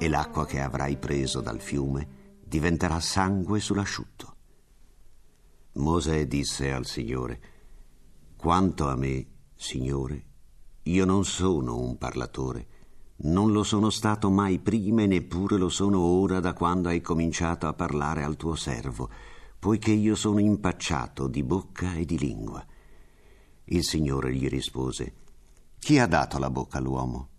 e 0.01 0.09
l'acqua 0.09 0.47
che 0.47 0.59
avrai 0.59 0.97
preso 0.97 1.41
dal 1.41 1.61
fiume 1.61 2.39
diventerà 2.43 2.99
sangue 2.99 3.59
sull'asciutto. 3.59 4.35
Mosè 5.73 6.25
disse 6.25 6.71
al 6.73 6.87
Signore, 6.87 7.41
Quanto 8.35 8.87
a 8.87 8.95
me, 8.95 9.27
Signore, 9.53 10.25
io 10.83 11.05
non 11.05 11.23
sono 11.23 11.77
un 11.77 11.99
parlatore, 11.99 12.67
non 13.17 13.51
lo 13.51 13.61
sono 13.61 13.91
stato 13.91 14.31
mai 14.31 14.57
prima 14.57 15.03
e 15.03 15.05
neppure 15.05 15.57
lo 15.57 15.69
sono 15.69 15.99
ora 15.99 16.39
da 16.39 16.53
quando 16.53 16.89
hai 16.89 17.01
cominciato 17.01 17.67
a 17.67 17.73
parlare 17.73 18.23
al 18.23 18.37
tuo 18.37 18.55
servo, 18.55 19.07
poiché 19.59 19.91
io 19.91 20.15
sono 20.15 20.39
impacciato 20.39 21.27
di 21.27 21.43
bocca 21.43 21.93
e 21.93 22.05
di 22.05 22.17
lingua. 22.17 22.65
Il 23.65 23.83
Signore 23.83 24.33
gli 24.33 24.47
rispose, 24.47 25.13
Chi 25.77 25.99
ha 25.99 26.07
dato 26.07 26.39
la 26.39 26.49
bocca 26.49 26.79
all'uomo? 26.79 27.29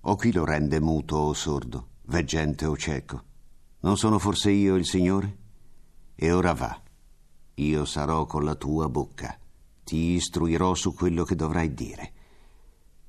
O 0.00 0.16
chi 0.16 0.32
lo 0.32 0.44
rende 0.44 0.80
muto 0.80 1.14
o 1.14 1.32
sordo? 1.32 1.87
Veggente 2.08 2.64
o 2.64 2.76
cieco. 2.76 3.22
Non 3.80 3.96
sono 3.96 4.18
forse 4.18 4.50
io 4.50 4.76
il 4.76 4.86
Signore? 4.86 5.36
E 6.14 6.32
ora 6.32 6.52
va. 6.52 6.82
Io 7.54 7.84
sarò 7.84 8.24
con 8.24 8.44
la 8.44 8.54
tua 8.54 8.88
bocca. 8.88 9.38
Ti 9.84 9.96
istruirò 9.96 10.74
su 10.74 10.94
quello 10.94 11.24
che 11.24 11.34
dovrai 11.34 11.74
dire. 11.74 12.12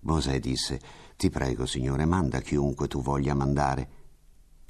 Mosè 0.02 0.40
disse, 0.40 0.80
Ti 1.16 1.30
prego, 1.30 1.66
Signore, 1.66 2.06
manda 2.06 2.42
chiunque 2.42 2.88
tu 2.88 3.02
voglia 3.02 3.34
mandare. 3.34 3.90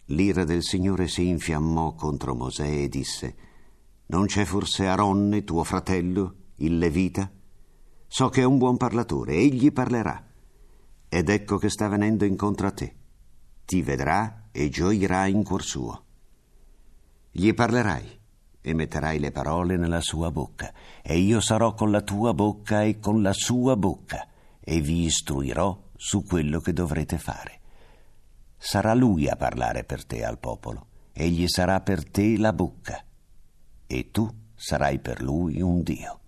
L'ira 0.05 0.43
del 0.43 0.63
Signore 0.63 1.07
si 1.07 1.27
infiammò 1.27 1.93
contro 1.93 2.35
Mosè 2.35 2.67
e 2.67 2.89
disse, 2.89 3.35
Non 4.07 4.25
c'è 4.25 4.45
forse 4.45 4.87
Aronne, 4.87 5.43
tuo 5.43 5.63
fratello, 5.63 6.35
il 6.57 6.77
Levita? 6.77 7.31
So 8.07 8.29
che 8.29 8.41
è 8.41 8.45
un 8.45 8.57
buon 8.57 8.77
parlatore, 8.77 9.33
egli 9.33 9.71
parlerà. 9.71 10.23
Ed 11.07 11.29
ecco 11.29 11.57
che 11.57 11.69
sta 11.69 11.87
venendo 11.87 12.25
incontro 12.25 12.67
a 12.67 12.71
te 12.71 12.97
ti 13.69 13.83
vedrà 13.83 14.47
e 14.51 14.67
gioirà 14.69 15.27
in 15.27 15.43
cuor 15.43 15.61
suo. 15.61 16.05
Gli 17.29 17.53
parlerai 17.53 18.19
e 18.61 18.73
metterai 18.73 19.19
le 19.19 19.29
parole 19.29 19.77
nella 19.77 20.01
sua 20.01 20.31
bocca, 20.31 20.73
e 21.03 21.19
io 21.19 21.39
sarò 21.39 21.75
con 21.75 21.91
la 21.91 22.01
tua 22.01 22.33
bocca 22.33 22.81
e 22.81 22.97
con 22.97 23.21
la 23.21 23.31
sua 23.31 23.75
bocca, 23.75 24.27
e 24.59 24.81
vi 24.81 25.03
istruirò 25.03 25.91
su 25.95 26.23
quello 26.23 26.59
che 26.61 26.73
dovrete 26.73 27.19
fare. 27.19 27.59
Sarà 28.57 28.95
lui 28.95 29.29
a 29.29 29.35
parlare 29.35 29.83
per 29.83 30.03
te 30.03 30.25
al 30.25 30.39
popolo, 30.39 30.87
egli 31.13 31.47
sarà 31.47 31.79
per 31.81 32.09
te 32.09 32.39
la 32.39 32.53
bocca, 32.53 33.05
e 33.85 34.09
tu 34.09 34.27
sarai 34.55 34.97
per 34.97 35.21
lui 35.21 35.61
un 35.61 35.83
Dio. 35.83 36.19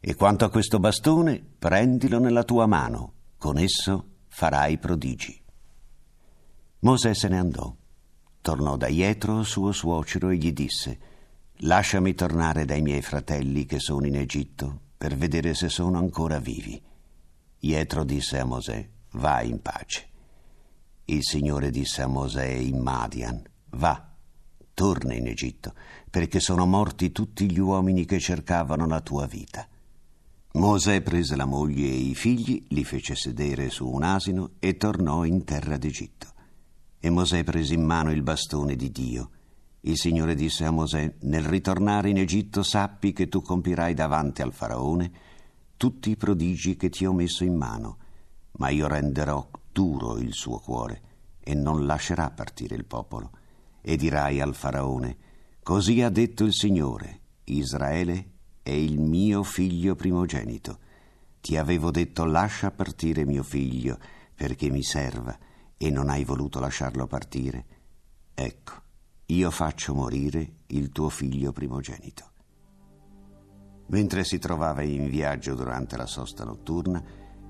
E 0.00 0.16
quanto 0.16 0.44
a 0.44 0.50
questo 0.50 0.80
bastone, 0.80 1.40
prendilo 1.56 2.18
nella 2.18 2.42
tua 2.42 2.66
mano, 2.66 3.12
con 3.38 3.58
esso 3.58 4.06
farai 4.26 4.76
prodigi. 4.76 5.39
Mosè 6.80 7.14
se 7.14 7.28
ne 7.28 7.38
andò. 7.38 7.74
Tornò 8.40 8.76
da 8.76 8.88
Jetro, 8.88 9.42
suo 9.42 9.70
suocero, 9.70 10.30
e 10.30 10.36
gli 10.36 10.52
disse: 10.52 10.98
lasciami 11.58 12.14
tornare 12.14 12.64
dai 12.64 12.80
miei 12.80 13.02
fratelli 13.02 13.66
che 13.66 13.78
sono 13.78 14.06
in 14.06 14.16
Egitto 14.16 14.80
per 14.96 15.14
vedere 15.14 15.54
se 15.54 15.68
sono 15.68 15.98
ancora 15.98 16.38
vivi. 16.38 16.80
Ietro 17.60 18.04
disse 18.04 18.38
a 18.38 18.46
Mosè, 18.46 18.88
vai 19.12 19.50
in 19.50 19.60
pace. 19.60 20.08
Il 21.06 21.22
Signore 21.22 21.70
disse 21.70 22.00
a 22.00 22.06
Mosè 22.06 22.46
in 22.46 22.78
Madian, 22.78 23.42
va, 23.70 24.08
torna 24.72 25.12
in 25.12 25.26
Egitto, 25.26 25.74
perché 26.08 26.40
sono 26.40 26.64
morti 26.64 27.12
tutti 27.12 27.50
gli 27.50 27.58
uomini 27.58 28.06
che 28.06 28.18
cercavano 28.18 28.86
la 28.86 29.00
tua 29.02 29.26
vita. 29.26 29.68
Mosè 30.52 31.02
prese 31.02 31.36
la 31.36 31.44
moglie 31.44 31.88
e 31.88 31.94
i 31.94 32.14
figli, 32.14 32.64
li 32.70 32.84
fece 32.84 33.14
sedere 33.14 33.68
su 33.68 33.86
un 33.86 34.02
asino 34.02 34.52
e 34.58 34.76
tornò 34.78 35.24
in 35.24 35.44
terra 35.44 35.76
d'Egitto. 35.76 36.38
E 37.02 37.08
Mosè 37.08 37.44
prese 37.44 37.72
in 37.72 37.82
mano 37.82 38.12
il 38.12 38.22
bastone 38.22 38.76
di 38.76 38.90
Dio. 38.90 39.30
Il 39.80 39.96
Signore 39.96 40.34
disse 40.34 40.66
a 40.66 40.70
Mosè, 40.70 41.14
nel 41.20 41.44
ritornare 41.44 42.10
in 42.10 42.18
Egitto 42.18 42.62
sappi 42.62 43.14
che 43.14 43.26
tu 43.26 43.40
compirai 43.40 43.94
davanti 43.94 44.42
al 44.42 44.52
faraone 44.52 45.10
tutti 45.78 46.10
i 46.10 46.16
prodigi 46.16 46.76
che 46.76 46.90
ti 46.90 47.06
ho 47.06 47.14
messo 47.14 47.42
in 47.42 47.56
mano, 47.56 47.96
ma 48.58 48.68
io 48.68 48.86
renderò 48.86 49.48
duro 49.72 50.18
il 50.18 50.34
suo 50.34 50.58
cuore 50.58 51.00
e 51.40 51.54
non 51.54 51.86
lascerà 51.86 52.30
partire 52.30 52.74
il 52.74 52.84
popolo. 52.84 53.30
E 53.80 53.96
dirai 53.96 54.42
al 54.42 54.54
faraone, 54.54 55.16
così 55.62 56.02
ha 56.02 56.10
detto 56.10 56.44
il 56.44 56.52
Signore, 56.52 57.20
Israele 57.44 58.32
è 58.62 58.72
il 58.72 59.00
mio 59.00 59.42
figlio 59.42 59.94
primogenito. 59.94 60.78
Ti 61.40 61.56
avevo 61.56 61.90
detto 61.90 62.26
lascia 62.26 62.70
partire 62.70 63.24
mio 63.24 63.42
figlio 63.42 63.98
perché 64.34 64.68
mi 64.68 64.82
serva 64.82 65.48
e 65.82 65.88
non 65.88 66.10
hai 66.10 66.24
voluto 66.24 66.60
lasciarlo 66.60 67.06
partire. 67.06 67.64
Ecco, 68.34 68.72
io 69.26 69.50
faccio 69.50 69.94
morire 69.94 70.56
il 70.66 70.90
tuo 70.90 71.08
figlio 71.08 71.52
primogenito. 71.52 72.30
Mentre 73.86 74.24
si 74.24 74.38
trovava 74.38 74.82
in 74.82 75.08
viaggio 75.08 75.54
durante 75.54 75.96
la 75.96 76.04
sosta 76.04 76.44
notturna, 76.44 77.02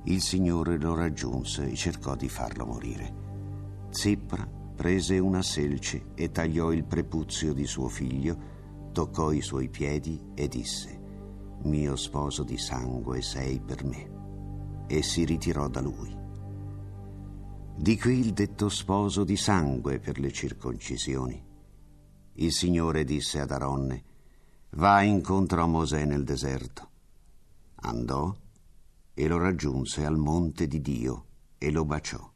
il 0.05 0.21
Signore 0.23 0.79
lo 0.79 0.95
raggiunse 0.95 1.69
e 1.69 1.75
cercò 1.75 2.15
di 2.15 2.29
farlo 2.29 2.67
morire. 2.67 3.15
Zipra 3.91 4.49
prese 4.77 5.19
una 5.19 5.43
selce 5.43 6.13
e 6.15 6.31
tagliò 6.31 6.71
il 6.71 6.85
prepuzio 6.85 7.53
di 7.53 7.67
suo 7.67 7.89
figlio, 7.89 8.39
toccò 8.93 9.33
i 9.33 9.43
suoi 9.43 9.69
piedi 9.69 10.31
e 10.35 10.47
disse, 10.47 11.01
Mio 11.63 11.97
sposo 11.97 12.45
di 12.45 12.59
sangue 12.59 13.23
sei 13.23 13.59
per 13.61 13.85
me. 13.85 14.85
E 14.87 15.03
si 15.03 15.25
ritirò 15.25 15.67
da 15.67 15.81
lui. 15.81 16.20
Di 17.81 17.99
qui 17.99 18.19
il 18.19 18.35
detto 18.35 18.69
sposo 18.69 19.25
di 19.25 19.39
sangue 19.39 20.01
per 20.01 20.19
le 20.19 20.31
circoncisioni. 20.31 21.43
Il 22.35 22.53
Signore 22.53 23.05
disse 23.05 23.41
ad 23.41 23.51
Aronne, 23.53 24.05
Va 24.73 25.01
incontro 25.01 25.63
a 25.63 25.67
Mosè 25.67 26.05
nel 26.05 26.23
deserto. 26.23 26.91
Andò 27.77 28.37
e 29.15 29.27
lo 29.27 29.39
raggiunse 29.39 30.05
al 30.05 30.19
monte 30.19 30.67
di 30.67 30.83
Dio 30.83 31.25
e 31.57 31.71
lo 31.71 31.87
baciò. 31.87 32.31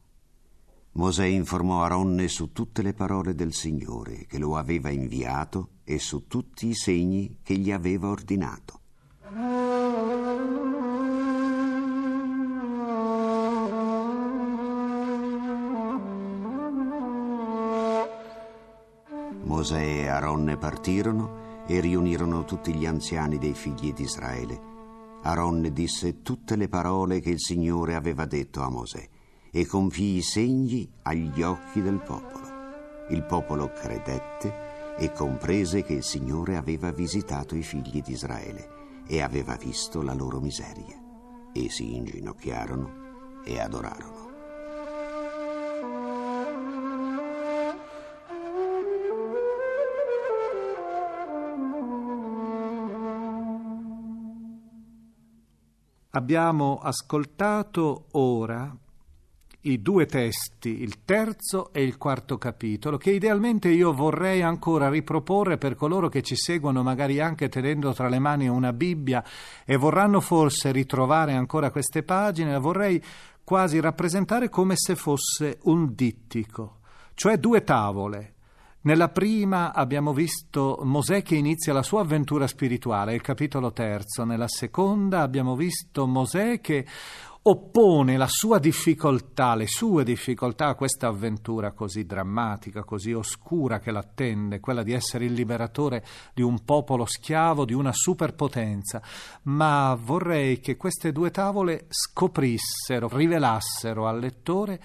Mosè 0.93 1.25
informò 1.25 1.83
Aronne 1.83 2.27
su 2.27 2.51
tutte 2.51 2.81
le 2.81 2.93
parole 2.93 3.35
del 3.35 3.53
Signore 3.53 4.25
che 4.25 4.39
lo 4.39 4.57
aveva 4.57 4.89
inviato 4.89 5.73
e 5.83 5.99
su 5.99 6.25
tutti 6.25 6.69
i 6.69 6.73
segni 6.73 7.37
che 7.43 7.55
gli 7.55 7.71
aveva 7.71 8.07
ordinato. 8.07 8.79
Mosè 19.65 19.81
e 19.81 20.07
Aronne 20.07 20.57
partirono 20.57 21.63
e 21.65 21.79
riunirono 21.79 22.45
tutti 22.45 22.71
gli 22.71 22.85
anziani 22.85 23.39
dei 23.39 23.55
figli 23.55 23.93
di 23.93 24.03
Israele. 24.03 24.61
Aaron 25.23 25.67
disse 25.73 26.21
tutte 26.21 26.55
le 26.55 26.67
parole 26.67 27.19
che 27.19 27.31
il 27.31 27.39
Signore 27.39 27.95
aveva 27.95 28.25
detto 28.25 28.61
a 28.61 28.69
Mosè 28.69 29.09
e 29.49 29.65
compì 29.65 30.17
i 30.17 30.21
segni 30.21 30.87
agli 31.01 31.41
occhi 31.41 31.81
del 31.81 31.99
popolo. 31.99 32.45
Il 33.09 33.23
popolo 33.23 33.71
credette 33.71 34.97
e 34.99 35.11
comprese 35.11 35.81
che 35.81 35.93
il 35.93 36.03
Signore 36.03 36.57
aveva 36.57 36.91
visitato 36.91 37.55
i 37.55 37.63
figli 37.63 38.03
di 38.03 38.11
Israele 38.11 38.69
e 39.07 39.23
aveva 39.23 39.55
visto 39.55 40.03
la 40.03 40.13
loro 40.13 40.39
miseria. 40.39 41.01
E 41.51 41.71
si 41.71 41.95
inginocchiarono 41.95 43.41
e 43.43 43.59
adorarono. 43.59 44.24
Abbiamo 56.15 56.79
ascoltato 56.81 58.05
ora 58.11 58.73
i 59.63 59.81
due 59.81 60.05
testi, 60.05 60.81
il 60.81 61.03
terzo 61.03 61.73
e 61.73 61.83
il 61.83 61.97
quarto 61.97 62.37
capitolo, 62.37 62.95
che 62.95 63.11
idealmente 63.11 63.67
io 63.67 63.91
vorrei 63.91 64.41
ancora 64.41 64.87
riproporre 64.87 65.57
per 65.57 65.75
coloro 65.75 66.07
che 66.07 66.21
ci 66.21 66.37
seguono, 66.37 66.83
magari 66.83 67.19
anche 67.19 67.49
tenendo 67.49 67.91
tra 67.93 68.07
le 68.07 68.19
mani 68.19 68.47
una 68.47 68.71
Bibbia 68.71 69.25
e 69.65 69.75
vorranno 69.75 70.21
forse 70.21 70.71
ritrovare 70.71 71.33
ancora 71.33 71.69
queste 71.69 72.01
pagine, 72.03 72.53
la 72.53 72.59
vorrei 72.59 73.03
quasi 73.43 73.81
rappresentare 73.81 74.47
come 74.47 74.75
se 74.77 74.95
fosse 74.95 75.57
un 75.63 75.95
dittico, 75.95 76.77
cioè 77.13 77.37
due 77.37 77.65
tavole, 77.65 78.34
nella 78.85 79.09
prima 79.09 79.73
abbiamo 79.73 80.13
visto 80.13 80.79
Mosè 80.83 81.23
che 81.23 81.35
inizia 81.35 81.73
la 81.73 81.81
sua 81.81 82.01
avventura 82.01 82.45
spirituale, 82.45 83.15
il 83.15 83.21
capitolo 83.21 83.71
terzo. 83.71 84.23
Nella 84.25 84.47
seconda 84.47 85.21
abbiamo 85.21 85.55
visto 85.55 86.05
Mosè 86.05 86.61
che 86.61 86.85
oppone 87.41 88.15
la 88.15 88.27
sua 88.27 88.59
difficoltà, 88.59 89.55
le 89.55 89.65
sue 89.65 90.03
difficoltà 90.03 90.67
a 90.67 90.75
questa 90.75 91.07
avventura 91.07 91.71
così 91.71 92.05
drammatica, 92.05 92.83
così 92.83 93.11
oscura 93.11 93.79
che 93.79 93.89
l'attende, 93.89 94.59
quella 94.59 94.83
di 94.83 94.93
essere 94.93 95.25
il 95.25 95.33
liberatore 95.33 96.05
di 96.35 96.43
un 96.43 96.63
popolo 96.63 97.05
schiavo, 97.05 97.65
di 97.65 97.73
una 97.73 97.91
superpotenza. 97.91 99.01
Ma 99.43 99.97
vorrei 99.99 100.59
che 100.59 100.77
queste 100.77 101.11
due 101.11 101.31
tavole 101.31 101.85
scoprissero, 101.89 103.09
rivelassero 103.11 104.07
al 104.07 104.19
lettore 104.19 104.79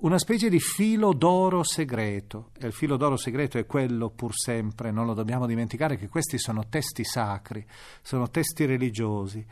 una 0.00 0.18
specie 0.18 0.48
di 0.48 0.60
filo 0.60 1.12
d'oro 1.12 1.64
segreto. 1.64 2.50
E 2.58 2.66
il 2.66 2.72
filo 2.72 2.96
d'oro 2.96 3.16
segreto 3.16 3.58
è 3.58 3.66
quello 3.66 4.10
pur 4.10 4.32
sempre, 4.34 4.92
non 4.92 5.06
lo 5.06 5.14
dobbiamo 5.14 5.46
dimenticare, 5.46 5.96
che 5.96 6.08
questi 6.08 6.38
sono 6.38 6.68
testi 6.68 7.02
sacri, 7.02 7.66
sono 8.02 8.30
testi 8.30 8.64
religiosi. 8.64 9.44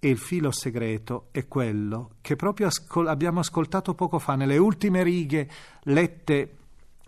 E 0.00 0.08
il 0.08 0.18
filo 0.18 0.50
segreto 0.50 1.28
è 1.30 1.46
quello 1.48 2.16
che 2.20 2.36
proprio 2.36 2.66
ascol- 2.66 3.08
abbiamo 3.08 3.40
ascoltato 3.40 3.94
poco 3.94 4.18
fa 4.18 4.34
nelle 4.36 4.58
ultime 4.58 5.02
righe 5.02 5.48
lette 5.84 6.56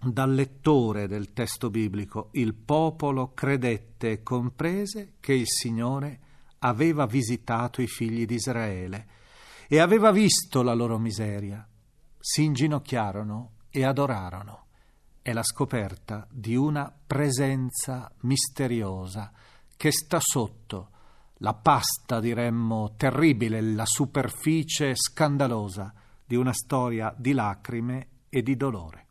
dal 0.03 0.33
lettore 0.33 1.07
del 1.07 1.33
testo 1.33 1.69
biblico. 1.69 2.31
Il 2.33 2.55
popolo 2.55 3.33
credette 3.35 4.11
e 4.11 4.23
comprese 4.23 5.15
che 5.21 5.35
il 5.35 5.47
Signore 5.47 6.19
aveva 6.61 7.07
visitato 7.07 7.83
i 7.83 7.87
figli 7.87 8.25
di 8.25 8.35
Israele 8.35 9.07
e 9.69 9.79
aveva 9.79 10.11
visto 10.11 10.63
la 10.63 10.75
loro 10.75 10.99
miseria 10.99 11.65
si 12.21 12.45
inginocchiarono 12.45 13.53
e 13.71 13.85
adorarono. 13.85 14.67
È 15.23 15.33
la 15.33 15.43
scoperta 15.43 16.27
di 16.31 16.55
una 16.55 16.93
presenza 17.07 18.11
misteriosa 18.21 19.33
che 19.77 19.91
sta 19.91 20.19
sotto 20.21 20.91
la 21.43 21.55
pasta, 21.55 22.21
diremmo, 22.21 22.95
terribile, 22.97 23.63
la 23.63 23.87
superficie 23.87 24.95
scandalosa 24.95 25.93
di 26.25 26.37
una 26.37 26.53
storia 26.53 27.15
di 27.17 27.33
lacrime 27.33 28.09
e 28.29 28.43
di 28.43 28.57
dolore. 28.57 29.07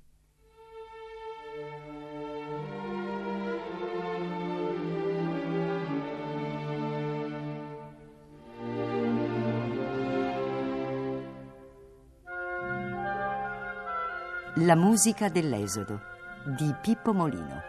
La 14.61 14.75
musica 14.75 15.29
dell'Esodo 15.29 16.01
di 16.43 16.75
Pippo 16.81 17.13
Molino. 17.13 17.61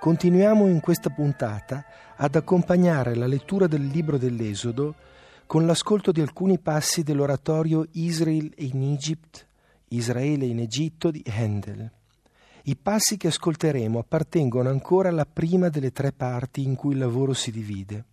Continuiamo 0.00 0.66
in 0.66 0.80
questa 0.80 1.10
puntata 1.10 1.84
ad 2.16 2.34
accompagnare 2.34 3.14
la 3.14 3.28
lettura 3.28 3.68
del 3.68 3.86
libro 3.86 4.18
dell'Esodo 4.18 4.96
con 5.46 5.64
l'ascolto 5.64 6.10
di 6.10 6.20
alcuni 6.20 6.58
passi 6.58 7.04
dell'oratorio 7.04 7.86
Israel 7.92 8.52
in 8.56 8.82
Egypt, 8.82 9.46
Israele 9.90 10.46
in 10.46 10.58
Egitto 10.58 11.12
di 11.12 11.22
Handel. 11.28 11.98
I 12.64 12.76
passi 12.76 13.16
che 13.16 13.28
ascolteremo 13.28 13.98
appartengono 13.98 14.68
ancora 14.68 15.08
alla 15.08 15.24
prima 15.24 15.70
delle 15.70 15.92
tre 15.92 16.12
parti 16.12 16.62
in 16.62 16.74
cui 16.74 16.92
il 16.92 16.98
lavoro 16.98 17.32
si 17.32 17.50
divide. 17.50 18.04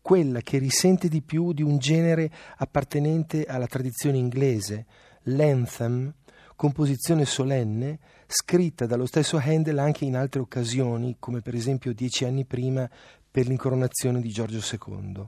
quella 0.00 0.42
che 0.42 0.58
risente 0.58 1.08
di 1.08 1.22
più 1.22 1.54
di 1.54 1.62
un 1.62 1.78
genere 1.78 2.30
appartenente 2.58 3.46
alla 3.46 3.66
tradizione 3.66 4.18
inglese, 4.18 4.84
l'anthem, 5.22 6.12
composizione 6.56 7.24
solenne, 7.24 7.98
scritta 8.26 8.84
dallo 8.84 9.06
stesso 9.06 9.40
Handel 9.42 9.78
anche 9.78 10.04
in 10.04 10.14
altre 10.14 10.40
occasioni, 10.40 11.16
come 11.18 11.40
per 11.40 11.54
esempio 11.54 11.94
dieci 11.94 12.26
anni 12.26 12.44
prima 12.44 12.86
per 13.30 13.46
l'incoronazione 13.46 14.20
di 14.20 14.28
Giorgio 14.28 14.60
II. 14.60 15.26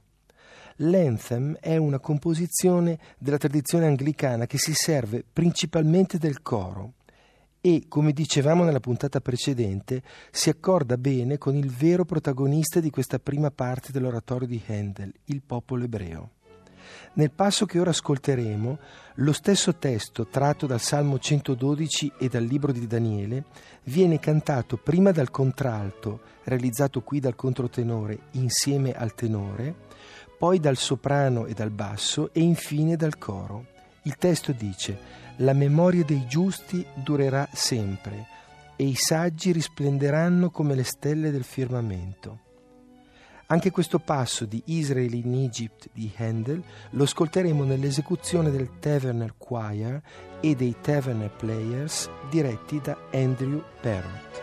L'anthem 0.81 1.57
è 1.59 1.79
una 1.79 1.99
composizione 1.99 2.99
della 3.17 3.39
tradizione 3.39 3.87
anglicana 3.87 4.45
che 4.45 4.59
si 4.59 4.75
serve 4.75 5.25
principalmente 5.31 6.19
del 6.19 6.43
coro 6.43 6.93
e, 7.67 7.87
come 7.89 8.13
dicevamo 8.13 8.63
nella 8.63 8.79
puntata 8.79 9.21
precedente, 9.21 10.01
si 10.31 10.49
accorda 10.49 10.97
bene 10.97 11.37
con 11.37 11.57
il 11.57 11.69
vero 11.69 12.05
protagonista 12.05 12.79
di 12.79 12.91
questa 12.91 13.19
prima 13.19 13.51
parte 13.51 13.91
dell'oratorio 13.91 14.47
di 14.47 14.63
Handel, 14.69 15.13
il 15.25 15.43
popolo 15.45 15.83
ebreo. 15.83 16.31
Nel 17.15 17.33
passo 17.33 17.67
che 17.67 17.81
ora 17.81 17.91
ascolteremo, 17.91 18.79
lo 19.15 19.33
stesso 19.33 19.75
testo 19.75 20.29
tratto 20.29 20.67
dal 20.67 20.79
Salmo 20.79 21.19
112 21.19 22.13
e 22.19 22.29
dal 22.29 22.45
libro 22.45 22.71
di 22.71 22.87
Daniele 22.87 23.47
viene 23.83 24.21
cantato 24.21 24.77
prima 24.77 25.11
dal 25.11 25.33
contralto, 25.33 26.21
realizzato 26.45 27.01
qui 27.01 27.19
dal 27.19 27.35
controtenore 27.35 28.29
insieme 28.33 28.93
al 28.93 29.13
tenore, 29.13 29.75
poi 30.39 30.61
dal 30.61 30.77
soprano 30.77 31.47
e 31.47 31.53
dal 31.53 31.71
basso 31.71 32.33
e 32.33 32.43
infine 32.43 32.95
dal 32.95 33.19
coro. 33.19 33.75
Il 34.03 34.15
testo 34.19 34.53
dice 34.53 35.25
La 35.41 35.53
memoria 35.53 36.05
dei 36.05 36.27
giusti 36.27 36.85
durerà 36.95 37.49
sempre 37.53 38.27
e 38.77 38.85
i 38.85 38.95
saggi 38.95 39.53
risplenderanno 39.53 40.51
come 40.51 40.75
le 40.75 40.85
stelle 40.85 41.31
del 41.31 41.45
firmamento. 41.45 42.41
Anche 43.49 43.71
questo 43.71 43.99
passo 43.99 44.45
di 44.45 44.61
Israel 44.67 45.15
in 45.15 45.35
Egypt 45.45 45.89
di 45.93 46.11
Handel 46.17 46.63
lo 46.91 47.05
ascolteremo 47.05 47.65
nell'esecuzione 47.65 48.51
del 48.51 48.79
Taverner 48.81 49.35
Choir 49.39 50.01
e 50.41 50.55
dei 50.57 50.75
Taverner 50.81 51.31
Players 51.31 52.11
diretti 52.29 52.81
da 52.83 52.97
Andrew 53.13 53.63
Parrott. 53.81 54.37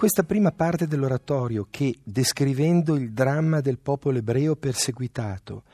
Questa 0.00 0.22
prima 0.22 0.50
parte 0.50 0.86
dell'oratorio 0.86 1.66
che, 1.68 1.98
descrivendo 2.02 2.94
il 2.94 3.12
dramma 3.12 3.60
del 3.60 3.78
popolo 3.78 4.16
ebreo 4.16 4.56
perseguitato, 4.56 5.64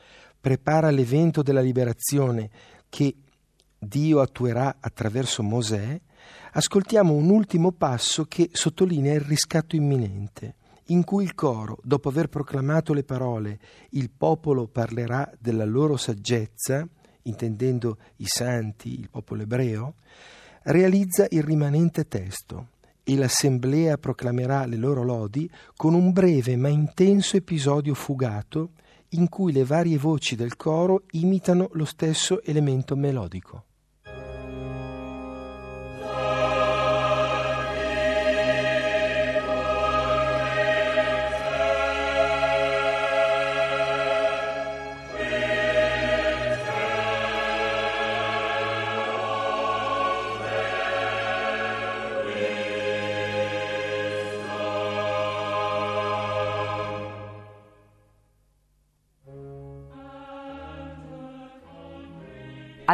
prepara 0.41 0.89
l'evento 0.89 1.41
della 1.41 1.61
liberazione 1.61 2.49
che 2.89 3.15
Dio 3.79 4.19
attuerà 4.19 4.79
attraverso 4.81 5.43
Mosè, 5.43 5.97
ascoltiamo 6.51 7.13
un 7.13 7.29
ultimo 7.29 7.71
passo 7.71 8.25
che 8.25 8.49
sottolinea 8.51 9.13
il 9.13 9.21
riscatto 9.21 9.77
imminente, 9.77 10.55
in 10.87 11.05
cui 11.05 11.23
il 11.23 11.33
coro, 11.33 11.77
dopo 11.81 12.09
aver 12.09 12.27
proclamato 12.27 12.91
le 12.91 13.05
parole 13.05 13.59
il 13.91 14.09
popolo 14.09 14.67
parlerà 14.67 15.31
della 15.39 15.63
loro 15.63 15.95
saggezza, 15.95 16.85
intendendo 17.21 17.97
i 18.17 18.25
santi, 18.27 18.99
il 18.99 19.09
popolo 19.09 19.43
ebreo, 19.43 19.93
realizza 20.63 21.27
il 21.29 21.43
rimanente 21.43 22.09
testo 22.09 22.75
e 23.09 23.15
l'assemblea 23.15 23.97
proclamerà 23.97 24.65
le 24.65 24.75
loro 24.75 25.01
lodi 25.01 25.49
con 25.77 25.93
un 25.93 26.11
breve 26.11 26.57
ma 26.57 26.67
intenso 26.67 27.37
episodio 27.37 27.93
fugato 27.93 28.71
in 29.11 29.29
cui 29.29 29.53
le 29.53 29.63
varie 29.63 29.97
voci 29.97 30.35
del 30.35 30.57
coro 30.57 31.03
imitano 31.11 31.69
lo 31.71 31.85
stesso 31.85 32.43
elemento 32.43 32.97
melodico. 32.97 33.66